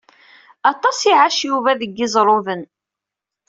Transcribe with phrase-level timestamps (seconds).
[0.71, 2.63] Aṭas i iɛac Yuba deg Iẓerruden.